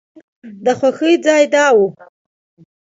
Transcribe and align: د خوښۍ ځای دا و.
د 0.63 0.67
خوښۍ 0.79 1.13
ځای 1.25 1.43
دا 1.53 1.65
و. 1.75 1.77